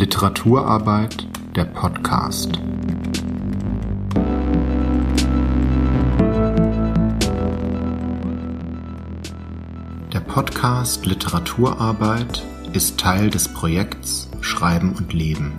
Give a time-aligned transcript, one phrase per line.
[0.00, 2.52] Literaturarbeit der Podcast.
[10.10, 15.52] Der Podcast Literaturarbeit ist Teil des Projekts Schreiben und Leben,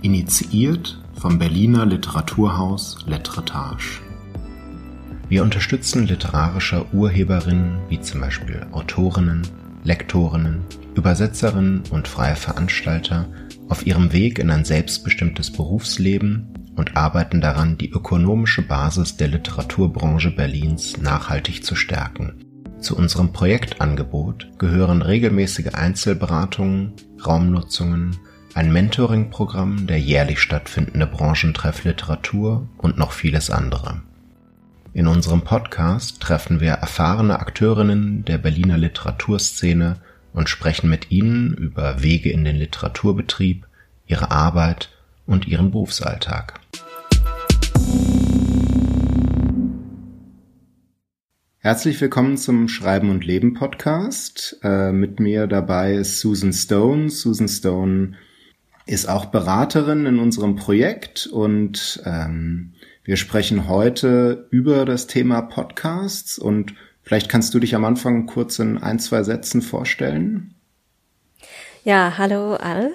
[0.00, 4.00] initiiert vom Berliner Literaturhaus Letretage.
[5.28, 9.46] Wir unterstützen literarische Urheberinnen wie zum Beispiel Autorinnen,
[9.84, 10.62] Lektorinnen,
[10.94, 13.26] Übersetzerinnen und freie Veranstalter
[13.72, 20.30] auf ihrem Weg in ein selbstbestimmtes Berufsleben und arbeiten daran, die ökonomische Basis der Literaturbranche
[20.30, 22.44] Berlins nachhaltig zu stärken.
[22.80, 26.92] Zu unserem Projektangebot gehören regelmäßige Einzelberatungen,
[27.26, 28.18] Raumnutzungen,
[28.52, 34.02] ein Mentoring-Programm, der jährlich stattfindende Branchentreff Literatur und noch vieles andere.
[34.92, 39.96] In unserem Podcast treffen wir erfahrene Akteurinnen der Berliner Literaturszene
[40.32, 43.66] und sprechen mit ihnen über Wege in den Literaturbetrieb,
[44.06, 44.90] ihre Arbeit
[45.26, 46.60] und ihren Berufsalltag.
[51.58, 54.58] Herzlich willkommen zum Schreiben und Leben Podcast.
[54.64, 57.08] Äh, mit mir dabei ist Susan Stone.
[57.08, 58.14] Susan Stone
[58.84, 62.72] ist auch Beraterin in unserem Projekt und ähm,
[63.04, 68.58] wir sprechen heute über das Thema Podcasts und Vielleicht kannst du dich am Anfang kurz
[68.58, 70.54] in ein, zwei Sätzen vorstellen.
[71.84, 72.92] Ja, hallo alle,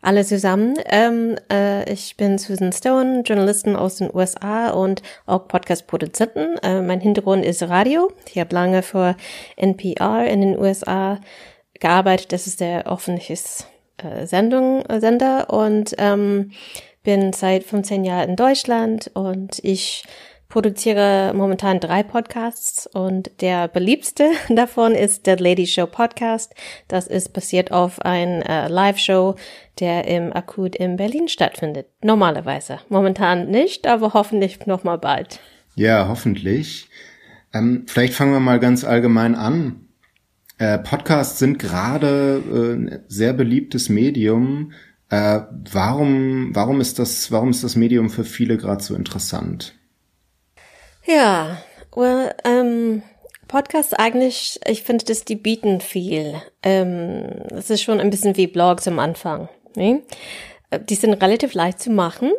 [0.00, 0.76] alle zusammen.
[0.86, 6.56] Ähm, äh, ich bin Susan Stone, Journalistin aus den USA und auch Podcast-Produzentin.
[6.62, 8.10] Äh, mein Hintergrund ist Radio.
[8.32, 9.14] Ich habe lange für
[9.56, 11.20] NPR in den USA
[11.80, 12.32] gearbeitet.
[12.32, 13.34] Das ist der öffentliche
[13.98, 16.52] äh, Sendung, äh, Sender und ähm,
[17.02, 20.04] bin seit 15 Jahren in Deutschland und ich
[20.50, 26.52] produziere momentan drei Podcasts und der beliebste davon ist der Lady Show Podcast.
[26.88, 29.36] Das ist basiert auf ein äh, Live-Show,
[29.78, 31.86] der im Akut in Berlin stattfindet.
[32.02, 32.80] Normalerweise.
[32.90, 35.40] Momentan nicht, aber hoffentlich noch mal bald.
[35.76, 36.90] Ja, hoffentlich.
[37.54, 39.86] Ähm, vielleicht fangen wir mal ganz allgemein an.
[40.58, 44.72] Äh, Podcasts sind gerade äh, ein sehr beliebtes Medium.
[45.10, 45.40] Äh,
[45.70, 49.79] warum, warum ist das, warum ist das Medium für viele gerade so interessant?
[51.12, 51.58] Ja,
[51.96, 53.02] well, ähm,
[53.48, 56.40] Podcasts eigentlich, ich finde, dass die bieten viel.
[56.62, 59.48] Ähm, das ist schon ein bisschen wie Blogs am Anfang.
[59.74, 60.02] Ne?
[60.88, 62.30] Die sind relativ leicht zu machen.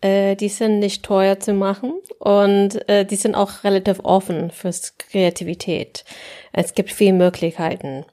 [0.00, 4.96] Äh, die sind nicht teuer zu machen und äh, die sind auch relativ offen fürs
[4.96, 6.04] Kreativität.
[6.52, 8.04] Es gibt viele Möglichkeiten.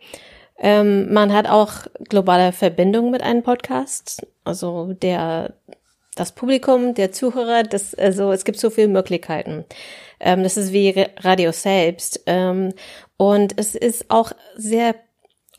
[0.57, 4.25] Ähm, man hat auch globale Verbindung mit einem Podcast.
[4.43, 5.53] Also der
[6.17, 9.65] das Publikum, der Zuhörer, das, also es gibt so viele Möglichkeiten.
[10.19, 12.21] Ähm, das ist wie Radio selbst.
[12.25, 12.73] Ähm,
[13.17, 14.95] und es ist auch sehr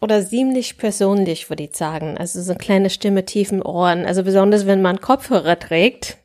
[0.00, 2.16] oder ziemlich persönlich, würde ich sagen.
[2.18, 4.06] Also so eine kleine Stimme tief im Ohren.
[4.06, 6.18] Also besonders wenn man Kopfhörer trägt,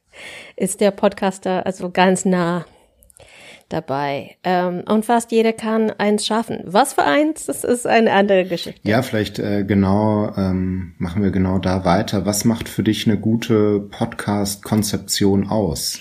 [0.56, 2.66] ist der Podcaster also ganz nah
[3.70, 4.38] dabei.
[4.44, 6.60] Ähm, und fast jeder kann eins schaffen.
[6.66, 8.80] Was für eins, das ist eine andere Geschichte.
[8.84, 12.26] Ja, vielleicht äh, genau, ähm, machen wir genau da weiter.
[12.26, 16.00] Was macht für dich eine gute Podcast-Konzeption aus?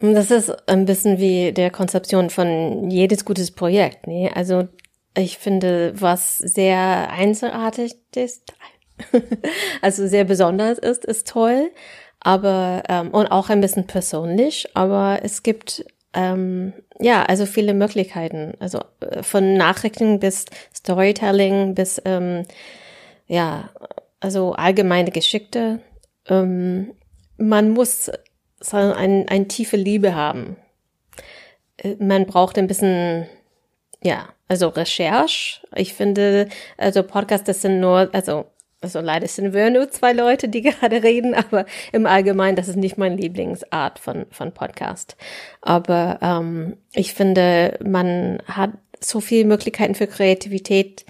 [0.00, 4.06] Das ist ein bisschen wie der Konzeption von jedes gutes Projekt.
[4.06, 4.30] Nee?
[4.34, 4.68] Also
[5.16, 8.52] ich finde, was sehr einzigartig ist,
[9.82, 11.70] also sehr besonders ist, ist toll,
[12.20, 14.68] aber ähm, und auch ein bisschen persönlich.
[14.74, 18.54] Aber es gibt ähm, ja, also viele Möglichkeiten.
[18.58, 22.44] Also äh, von Nachrichten bis Storytelling bis ähm,
[23.26, 23.70] ja,
[24.20, 25.80] also allgemeine Geschichte.
[26.28, 26.92] Ähm,
[27.36, 28.10] man muss
[28.60, 30.56] so ein, ein tiefe Liebe haben.
[31.76, 33.26] Äh, man braucht ein bisschen,
[34.02, 35.60] ja, also Recherche.
[35.74, 38.46] Ich finde, also Podcasts, das sind nur, also
[38.82, 42.76] also leider sind wir nur zwei Leute, die gerade reden, aber im Allgemeinen, das ist
[42.76, 45.16] nicht meine Lieblingsart von, von Podcast.
[45.60, 51.04] Aber ähm, ich finde, man hat so viele Möglichkeiten für Kreativität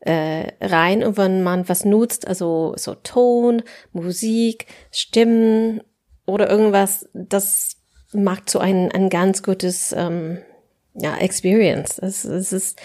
[0.00, 3.62] äh, rein und wenn man was nutzt, also so Ton,
[3.92, 5.82] Musik, Stimmen
[6.28, 7.76] oder irgendwas, das
[8.12, 10.38] macht so ein, ein ganz gutes ähm,
[10.94, 11.98] ja, Experience.
[11.98, 12.80] Es, es ist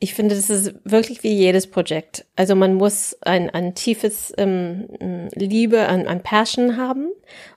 [0.00, 2.24] ich finde, das ist wirklich wie jedes Projekt.
[2.36, 4.86] Also man muss ein, ein tiefes ähm,
[5.34, 7.08] Liebe, ein, ein Passion haben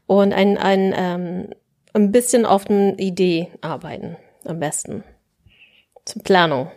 [0.08, 1.50] und ein, ein, ähm,
[1.94, 5.04] ein bisschen auf eine Idee arbeiten, am besten.
[6.06, 6.72] Zur Planung.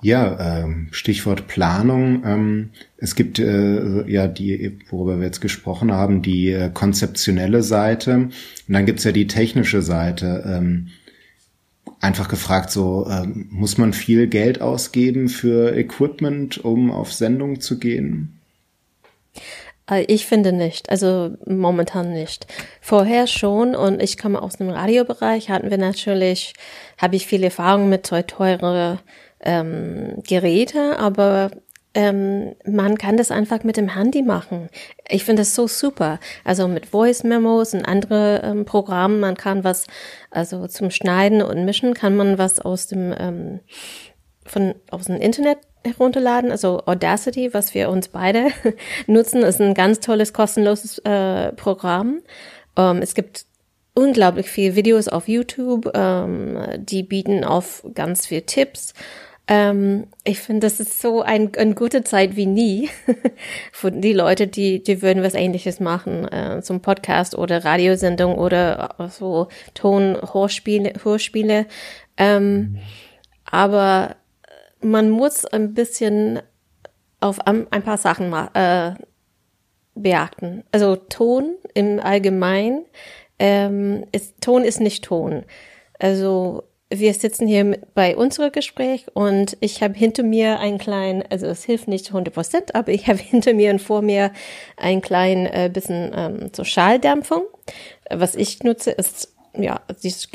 [0.00, 2.22] Ja, ähm, Stichwort Planung.
[2.24, 8.14] Ähm, es gibt äh, ja die, worüber wir jetzt gesprochen haben, die äh, konzeptionelle Seite
[8.14, 8.32] und
[8.68, 10.44] dann gibt's ja die technische Seite.
[10.46, 10.88] Ähm,
[12.00, 17.78] einfach gefragt, so ähm, muss man viel Geld ausgeben für Equipment, um auf Sendung zu
[17.78, 18.38] gehen?
[19.90, 22.46] Äh, ich finde nicht, also momentan nicht.
[22.80, 26.54] Vorher schon und ich komme aus dem Radiobereich, hatten wir natürlich,
[26.98, 29.00] habe ich viel Erfahrung mit teure
[29.40, 31.50] ähm, Geräte, aber
[31.94, 34.68] ähm, man kann das einfach mit dem Handy machen.
[35.08, 36.20] Ich finde das so super.
[36.44, 39.86] Also mit Voice Memos und andere ähm, Programmen, man kann was,
[40.30, 43.60] also zum Schneiden und Mischen kann man was aus dem ähm,
[44.44, 46.50] von aus dem Internet herunterladen.
[46.50, 48.48] Also Audacity, was wir uns beide
[49.06, 52.20] nutzen, ist ein ganz tolles kostenloses äh, Programm.
[52.76, 53.46] Ähm, es gibt
[53.94, 58.94] unglaublich viele Videos auf YouTube, ähm, die bieten auf ganz viel Tipps.
[59.50, 62.90] Ähm, ich finde, das ist so ein, eine gute Zeit wie nie
[63.72, 68.94] für die Leute, die, die würden was ähnliches machen, äh, zum Podcast oder Radiosendung oder
[69.10, 70.92] so Ton-Hörspiele.
[71.02, 71.66] Hörspiele.
[72.18, 72.78] Ähm,
[73.50, 74.16] aber
[74.82, 76.40] man muss ein bisschen
[77.20, 78.94] auf ein paar Sachen äh,
[79.94, 80.62] beachten.
[80.72, 82.84] Also Ton im Allgemeinen,
[83.38, 85.44] ähm, ist, Ton ist nicht Ton.
[85.98, 91.46] Also wir sitzen hier bei unserem Gespräch und ich habe hinter mir einen kleinen, also
[91.46, 94.32] es hilft nicht 100 Prozent, aber ich habe hinter mir und vor mir
[94.76, 97.42] einen kleinen äh, bisschen ähm, so Schalldämpfung.
[98.10, 100.28] Was ich nutze, ist ja, dieses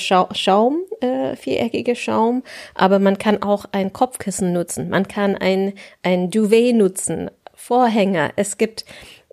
[0.00, 2.42] Scha Schaum, äh, viereckige Schaum,
[2.74, 8.32] aber man kann auch ein Kopfkissen nutzen, man kann ein, ein Duvet nutzen, Vorhänge.
[8.36, 8.84] Es gibt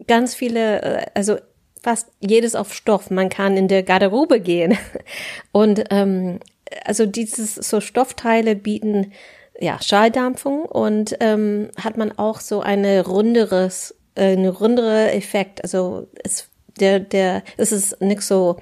[0.07, 1.37] ganz viele, äh, also
[1.81, 3.09] fast jedes auf Stoff.
[3.09, 4.77] Man kann in der Garderobe gehen.
[5.51, 6.39] Und ähm,
[6.85, 9.11] also dieses so Stoffteile bieten
[9.59, 15.63] ja Schalldampfung und ähm, hat man auch so eine runderes, äh, eine rundere Effekt.
[15.63, 18.57] Also es der der es ist nicht so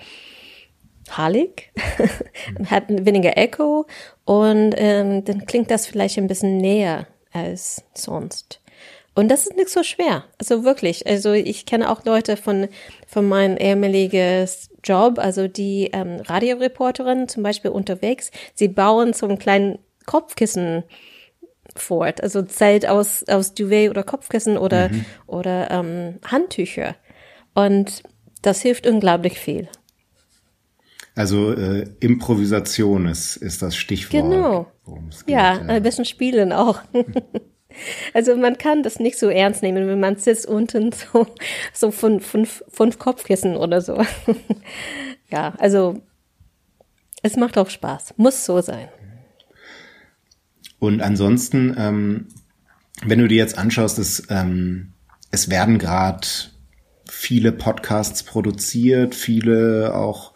[1.12, 1.72] hallig,
[2.70, 3.86] hat weniger Echo
[4.26, 8.62] und ähm, dann klingt das vielleicht ein bisschen näher als sonst.
[9.20, 10.24] Und das ist nicht so schwer.
[10.38, 11.06] Also wirklich.
[11.06, 12.70] Also ich kenne auch Leute von,
[13.06, 19.38] von meinem ehemaliges Job, also die ähm, Radioreporterin zum Beispiel unterwegs, sie bauen so einen
[19.38, 20.84] kleinen Kopfkissen
[21.76, 22.24] fort.
[22.24, 25.04] Also Zelt aus, aus Duvet oder Kopfkissen oder, mhm.
[25.28, 26.96] oder ähm, Handtücher.
[27.54, 28.04] Und
[28.42, 29.68] das hilft unglaublich viel.
[31.16, 34.24] Also äh, Improvisation ist, ist das Stichwort.
[34.24, 34.72] Genau.
[34.86, 36.80] Geht, ja, ja, ein bisschen spielen auch.
[38.14, 41.28] also man kann das nicht so ernst nehmen, wenn man sitzt unten so,
[41.74, 44.04] so von fünf, fünf Kopfkissen oder so.
[45.30, 46.02] ja, also
[47.22, 48.14] es macht auch Spaß.
[48.18, 48.88] Muss so sein.
[50.80, 52.28] Und ansonsten, ähm,
[53.04, 54.94] wenn du dir jetzt anschaust, dass, ähm,
[55.32, 56.26] es werden gerade
[57.06, 60.34] viele Podcasts produziert, viele auch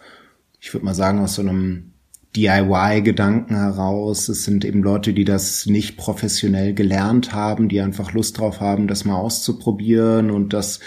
[0.64, 1.93] ich würde mal sagen, aus so einem
[2.36, 4.30] DIY-Gedanken heraus.
[4.30, 8.88] Es sind eben Leute, die das nicht professionell gelernt haben, die einfach Lust drauf haben,
[8.88, 10.80] das mal auszuprobieren und das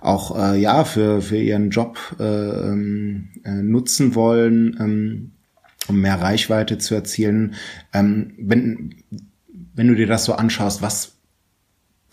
[0.00, 5.32] auch äh, ja für für ihren Job äh, ähm, äh, nutzen wollen, ähm,
[5.88, 7.54] um mehr Reichweite zu erzielen.
[7.92, 8.94] Ähm, wenn
[9.74, 11.14] wenn du dir das so anschaust, was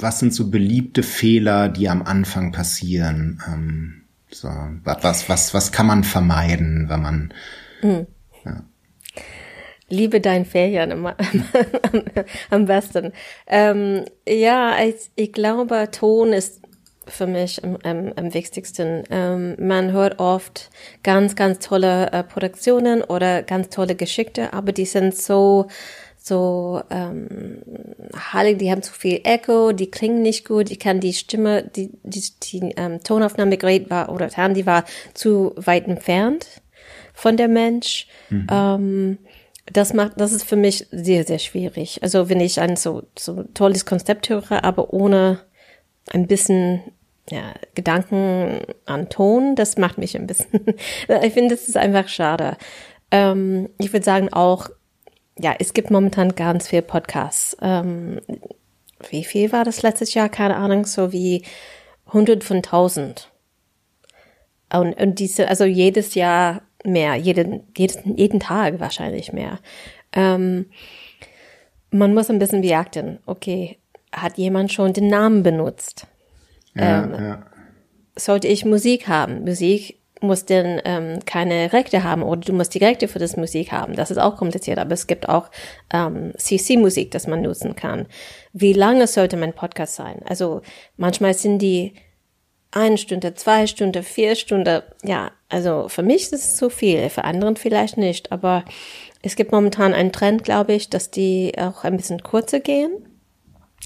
[0.02, 3.42] was sind so beliebte Fehler, die am Anfang passieren?
[3.48, 4.48] Ähm, so,
[4.84, 7.34] was, was, was kann man vermeiden, wenn man,
[7.82, 8.08] mhm.
[8.46, 8.64] ja.
[9.92, 11.06] Liebe dein Ferien am,
[12.50, 13.14] am besten.
[13.48, 16.62] Ähm, ja, ich, ich glaube, Ton ist
[17.08, 19.04] für mich am, am, am wichtigsten.
[19.10, 20.70] Ähm, man hört oft
[21.04, 25.68] ganz, ganz tolle äh, Produktionen oder ganz tolle Geschichte, aber die sind so
[26.24, 27.64] so ähm,
[28.16, 31.90] Halle, die haben zu viel Echo, die klingen nicht gut, ich kann die Stimme, die,
[32.04, 36.62] die, die ähm, Tonaufnahmegerät war oder das Handy war zu weit entfernt
[37.14, 38.08] von der Mensch.
[38.30, 38.48] Mhm.
[38.52, 39.18] Ähm,
[39.66, 42.02] das macht, das ist für mich sehr, sehr schwierig.
[42.04, 45.42] Also wenn ich ein so, so tolles Konzept höre, aber ohne
[46.10, 46.82] ein bisschen
[47.30, 50.66] ja, Gedanken an Ton, das macht mich ein bisschen.
[51.22, 52.58] ich finde, das ist einfach schade.
[53.12, 54.70] Ähm, ich würde sagen auch
[55.40, 57.58] ja, es gibt momentan ganz viel Podcasts.
[57.62, 58.22] Ähm,
[59.10, 60.30] wie viel war das letztes Jahr?
[60.30, 61.44] Keine Ahnung, so wie
[62.12, 63.32] hundert von tausend.
[64.74, 69.60] Und, und diese, also jedes Jahr mehr, jeden, jeden, jeden Tag wahrscheinlich mehr.
[70.14, 70.68] Ähm,
[71.92, 73.78] man muss ein bisschen beachten, okay,
[74.12, 76.08] hat jemand schon den Namen benutzt?
[76.76, 77.46] Ja, ähm, ja.
[78.16, 79.44] Sollte ich Musik haben?
[79.44, 83.72] Musik musst denn ähm, keine Rechte haben oder du musst die Rechte für das Musik
[83.72, 83.96] haben.
[83.96, 85.50] Das ist auch kompliziert, aber es gibt auch
[85.92, 88.06] ähm, CC-Musik, das man nutzen kann.
[88.54, 90.22] Wie lange sollte mein Podcast sein?
[90.26, 90.62] Also
[90.96, 91.94] manchmal sind die
[92.72, 94.82] eine Stunde, zwei Stunden, vier Stunden.
[95.04, 98.32] Ja, also für mich ist es zu viel, für anderen vielleicht nicht.
[98.32, 98.64] Aber
[99.22, 102.92] es gibt momentan einen Trend, glaube ich, dass die auch ein bisschen kurzer gehen.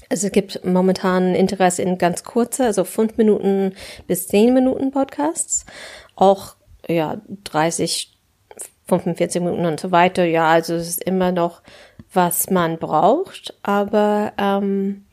[0.08, 3.74] Also es gibt momentan Interesse in ganz kurze, also fünf Minuten
[4.06, 5.66] bis zehn Minuten Podcasts.
[6.14, 6.54] Auch
[6.88, 8.16] ja 30,
[8.86, 10.24] 45 Minuten und so weiter.
[10.24, 11.62] Ja, also es ist immer noch,
[12.12, 15.06] was man braucht, aber ähm,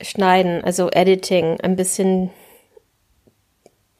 [0.00, 2.30] schneiden, also Editing, ein bisschen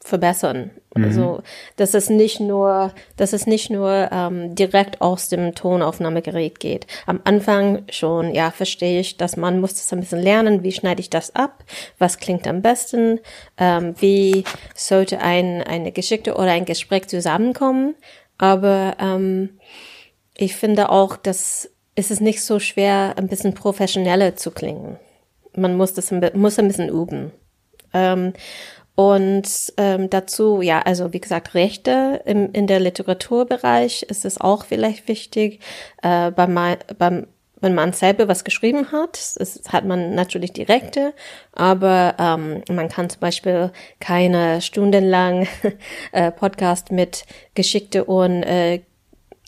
[0.07, 0.71] verbessern.
[0.95, 1.03] Mhm.
[1.03, 1.43] Also
[1.75, 6.87] dass es nicht nur, dass es nicht nur ähm, direkt aus dem Tonaufnahmegerät geht.
[7.05, 10.63] Am Anfang schon, ja, verstehe ich, dass man muss das ein bisschen lernen.
[10.63, 11.63] Wie schneide ich das ab?
[11.97, 13.19] Was klingt am besten?
[13.57, 14.43] Ähm, wie
[14.75, 17.95] sollte ein eine Geschichte oder ein Gespräch zusammenkommen?
[18.37, 19.57] Aber ähm,
[20.35, 24.97] ich finde auch, dass es ist nicht so schwer, ein bisschen professioneller zu klingen.
[25.55, 27.31] Man muss das ein, muss ein bisschen üben.
[27.93, 28.33] Ähm,
[28.95, 34.65] und ähm, dazu, ja, also wie gesagt, Rechte im, in der Literaturbereich ist es auch
[34.65, 35.61] vielleicht wichtig.
[36.03, 36.57] Äh, beim,
[36.99, 37.27] beim,
[37.59, 41.13] wenn man selber was geschrieben hat, ist, hat man natürlich die Rechte,
[41.53, 45.47] aber ähm, man kann zum Beispiel keine stundenlang
[46.11, 48.81] äh, Podcast mit Geschichte und äh,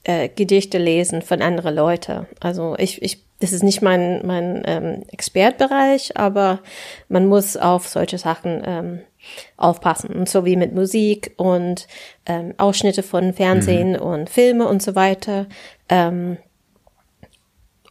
[0.06, 2.26] äh, Gedichte lesen von anderen Leuten.
[2.40, 6.60] Also ich, ich das ist nicht mein, mein ähm, Expertbereich, aber
[7.10, 9.02] man muss auf solche Sachen ähm,
[9.58, 10.10] aufpassen.
[10.16, 11.88] Und so wie mit Musik und
[12.26, 14.02] ähm, Ausschnitte von Fernsehen mhm.
[14.02, 15.48] und Filme und so weiter.
[15.90, 16.38] Ähm,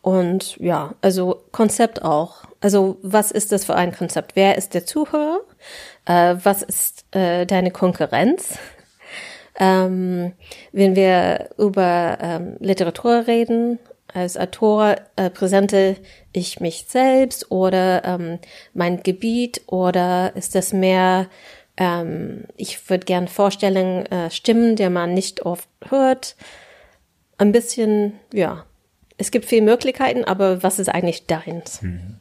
[0.02, 2.44] und ja, also Konzept auch.
[2.60, 4.36] Also was ist das für ein Konzept?
[4.36, 5.40] Wer ist der Zuhörer?
[6.04, 8.58] Äh, was ist äh, deine Konkurrenz?
[9.56, 10.32] Ähm,
[10.72, 13.78] wenn wir über ähm, Literatur reden,
[14.14, 15.96] als Autor äh, präsente
[16.32, 18.38] ich mich selbst oder ähm,
[18.72, 21.26] mein Gebiet oder ist das mehr,
[21.76, 26.36] ähm, ich würde gern vorstellen, äh, Stimmen, die man nicht oft hört.
[27.38, 28.64] Ein bisschen, ja,
[29.18, 31.82] es gibt viele Möglichkeiten, aber was ist eigentlich deins?
[31.82, 32.20] Mhm.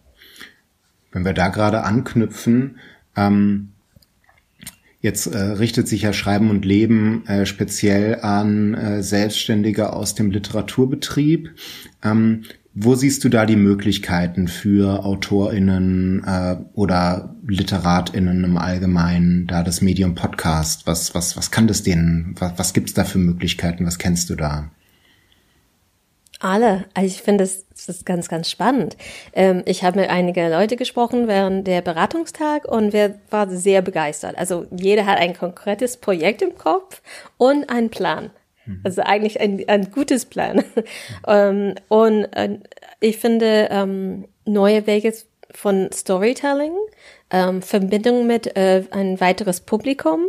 [1.11, 2.79] Wenn wir da gerade anknüpfen,
[3.15, 3.72] ähm,
[5.03, 10.31] Jetzt äh, richtet sich ja Schreiben und Leben äh, speziell an äh, Selbstständige aus dem
[10.31, 11.53] Literaturbetrieb.
[12.01, 12.43] Ähm,
[12.73, 19.81] wo siehst du da die Möglichkeiten für AutorInnen äh, oder LiteratInnen im Allgemeinen, da das
[19.81, 20.87] Medium Podcast?
[20.87, 22.35] Was, was, was kann das denen?
[22.39, 23.85] Was, was gibt's da für Möglichkeiten?
[23.85, 24.71] Was kennst du da?
[26.43, 26.83] Alle.
[26.93, 28.97] Also ich finde das, das ist ganz, ganz spannend.
[29.31, 34.37] Ähm, ich habe mit einigen Leute gesprochen während der Beratungstag und wer war sehr begeistert.
[34.37, 37.01] Also jeder hat ein konkretes Projekt im Kopf
[37.37, 38.29] und einen Plan.
[38.65, 38.81] Mhm.
[38.83, 40.65] Also eigentlich ein, ein gutes Plan.
[41.27, 42.59] ähm, und äh,
[42.99, 45.13] ich finde ähm, neue Wege
[45.51, 46.73] von Storytelling,
[47.31, 50.25] ähm, Verbindung mit äh, ein weiteres Publikum,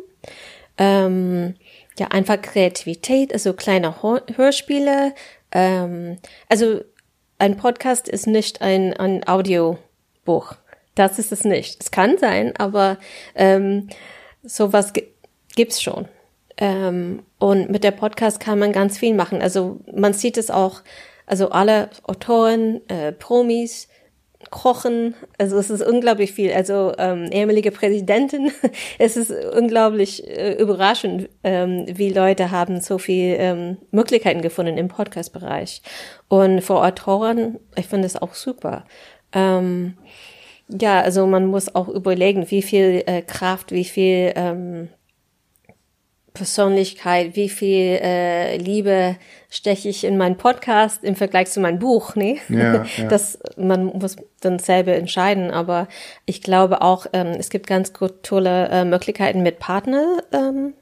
[0.78, 1.56] ähm,
[1.98, 5.14] ja einfach Kreativität, also kleine Hörspiele,
[5.52, 6.80] ähm, also
[7.38, 10.54] ein Podcast ist nicht ein, ein Audiobuch.
[10.94, 11.82] Das ist es nicht.
[11.82, 12.98] Es kann sein, aber
[13.34, 13.88] ähm,
[14.42, 14.92] sowas
[15.54, 16.08] gibt's schon.
[16.56, 19.42] Ähm, und mit der Podcast kann man ganz viel machen.
[19.42, 20.82] Also man sieht es auch,
[21.26, 23.88] also alle Autoren, äh, Promis,
[24.54, 25.16] kochen.
[25.36, 26.52] Also es ist unglaublich viel.
[26.52, 28.52] Also ähm, ehemalige Präsidentin,
[28.98, 34.86] es ist unglaublich äh, überraschend, ähm, wie Leute haben so viel ähm, Möglichkeiten gefunden im
[34.86, 35.82] Podcast-Bereich.
[36.28, 38.84] Und für Autoren, ich finde es auch super.
[39.32, 39.94] Ähm,
[40.68, 44.88] ja, also man muss auch überlegen, wie viel äh, Kraft, wie viel ähm,
[46.34, 49.16] Persönlichkeit, wie viel äh, Liebe
[49.48, 52.38] steche ich in meinen Podcast im Vergleich zu meinem Buch, ne?
[52.48, 52.84] Ja, ja.
[53.08, 55.86] Das man muss dann selber entscheiden, aber
[56.26, 60.74] ich glaube auch, ähm, es gibt ganz gut tolle äh, Möglichkeiten mit Partner ähm,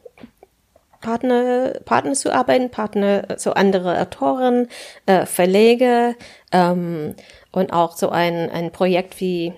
[1.03, 4.69] Partner, Partner zu arbeiten, Partner, so andere Autoren,
[5.05, 6.15] äh, Verlege
[6.53, 7.15] ähm,
[7.51, 9.53] und auch so ein, ein Projekt wie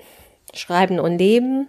[0.54, 1.68] Schreiben und Leben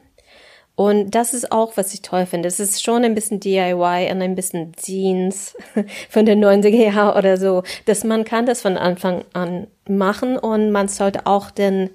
[0.76, 2.50] und das ist auch, was ich toll finde.
[2.50, 5.56] Es ist schon ein bisschen DIY und ein bisschen Jeans
[6.10, 10.72] von den 90er Jahren oder so, dass man kann das von Anfang an machen und
[10.72, 11.92] man sollte auch den,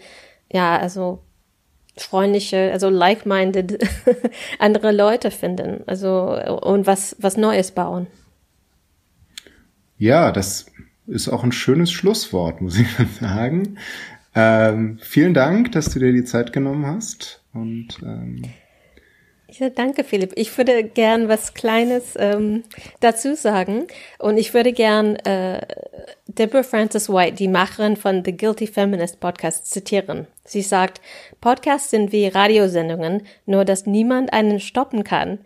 [0.50, 1.22] ja, also
[1.98, 3.86] freundliche, also like-minded
[4.58, 8.06] andere Leute finden, also und was, was Neues bauen.
[9.98, 10.66] Ja, das
[11.06, 12.88] ist auch ein schönes Schlusswort, muss ich
[13.20, 13.76] sagen.
[14.34, 18.42] Ähm, vielen Dank, dass du dir die Zeit genommen hast und ähm
[19.58, 20.32] ja, danke, Philipp.
[20.36, 22.62] Ich würde gern was Kleines ähm,
[23.00, 23.86] dazu sagen.
[24.18, 25.60] Und ich würde gern äh,
[26.26, 30.26] Deborah Francis White, die Macherin von The Guilty Feminist Podcast, zitieren.
[30.44, 31.00] Sie sagt,
[31.40, 35.38] Podcasts sind wie Radiosendungen, nur dass niemand einen stoppen kann,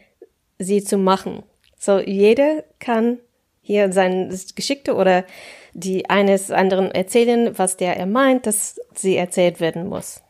[0.58, 1.42] sie zu machen.
[1.78, 3.18] So, jeder kann
[3.60, 5.24] hier sein Geschickte oder
[5.72, 10.22] die eines anderen erzählen, was der er meint, dass sie erzählt werden muss.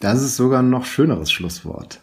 [0.00, 2.00] Das ist sogar ein noch schöneres Schlusswort.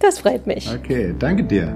[0.00, 0.68] Das freut mich.
[0.72, 1.74] Okay, danke dir.